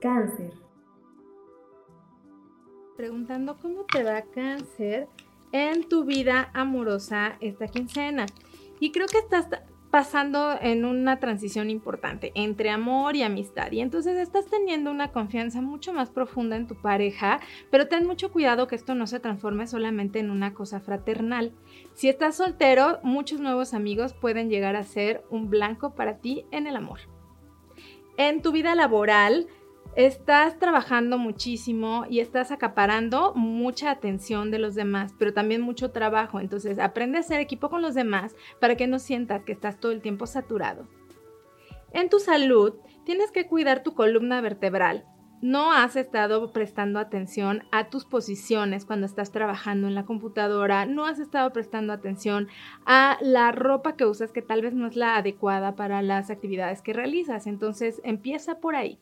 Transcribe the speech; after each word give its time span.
Cáncer. 0.00 0.52
Preguntando 2.96 3.58
cómo 3.60 3.84
te 3.84 4.02
va 4.02 4.22
cáncer 4.22 5.08
en 5.52 5.88
tu 5.88 6.04
vida 6.04 6.50
amorosa 6.54 7.36
esta 7.40 7.68
quincena. 7.68 8.26
Y 8.80 8.92
creo 8.92 9.06
que 9.06 9.18
estás 9.18 9.48
pasando 9.90 10.58
en 10.60 10.84
una 10.84 11.18
transición 11.20 11.70
importante 11.70 12.32
entre 12.34 12.70
amor 12.70 13.16
y 13.16 13.22
amistad. 13.22 13.72
Y 13.72 13.80
entonces 13.80 14.18
estás 14.18 14.46
teniendo 14.46 14.90
una 14.90 15.12
confianza 15.12 15.62
mucho 15.62 15.92
más 15.92 16.10
profunda 16.10 16.56
en 16.56 16.66
tu 16.66 16.74
pareja, 16.74 17.40
pero 17.70 17.88
ten 17.88 18.06
mucho 18.06 18.30
cuidado 18.30 18.66
que 18.66 18.74
esto 18.74 18.94
no 18.94 19.06
se 19.06 19.20
transforme 19.20 19.66
solamente 19.66 20.18
en 20.18 20.30
una 20.30 20.52
cosa 20.52 20.80
fraternal. 20.80 21.52
Si 21.94 22.08
estás 22.08 22.36
soltero, 22.36 22.98
muchos 23.02 23.40
nuevos 23.40 23.72
amigos 23.72 24.12
pueden 24.12 24.50
llegar 24.50 24.76
a 24.76 24.84
ser 24.84 25.24
un 25.30 25.48
blanco 25.48 25.94
para 25.94 26.18
ti 26.18 26.44
en 26.50 26.66
el 26.66 26.76
amor. 26.76 27.00
En 28.18 28.42
tu 28.42 28.52
vida 28.52 28.74
laboral, 28.74 29.46
estás 29.96 30.58
trabajando 30.58 31.16
muchísimo 31.16 32.04
y 32.08 32.20
estás 32.20 32.50
acaparando 32.50 33.32
mucha 33.34 33.90
atención 33.90 34.50
de 34.50 34.58
los 34.58 34.74
demás, 34.74 35.14
pero 35.18 35.32
también 35.32 35.62
mucho 35.62 35.90
trabajo. 35.90 36.38
Entonces, 36.38 36.78
aprende 36.78 37.18
a 37.18 37.22
ser 37.22 37.40
equipo 37.40 37.70
con 37.70 37.80
los 37.80 37.94
demás 37.94 38.36
para 38.60 38.76
que 38.76 38.86
no 38.86 38.98
sientas 38.98 39.42
que 39.44 39.52
estás 39.52 39.80
todo 39.80 39.92
el 39.92 40.02
tiempo 40.02 40.26
saturado. 40.26 40.86
En 41.92 42.10
tu 42.10 42.20
salud, 42.20 42.74
tienes 43.04 43.32
que 43.32 43.46
cuidar 43.46 43.82
tu 43.82 43.94
columna 43.94 44.42
vertebral. 44.42 45.06
No 45.40 45.72
has 45.72 45.96
estado 45.96 46.52
prestando 46.52 46.98
atención 46.98 47.62
a 47.72 47.88
tus 47.88 48.04
posiciones 48.04 48.84
cuando 48.84 49.06
estás 49.06 49.32
trabajando 49.32 49.86
en 49.86 49.94
la 49.94 50.04
computadora, 50.04 50.84
no 50.84 51.06
has 51.06 51.18
estado 51.18 51.52
prestando 51.52 51.92
atención 51.92 52.48
a 52.84 53.16
la 53.22 53.52
ropa 53.52 53.96
que 53.96 54.04
usas 54.04 54.32
que 54.32 54.42
tal 54.42 54.60
vez 54.60 54.74
no 54.74 54.86
es 54.86 54.96
la 54.96 55.16
adecuada 55.16 55.74
para 55.74 56.02
las 56.02 56.30
actividades 56.30 56.82
que 56.82 56.92
realizas. 56.92 57.46
Entonces, 57.46 58.00
empieza 58.04 58.60
por 58.60 58.76
ahí. 58.76 58.98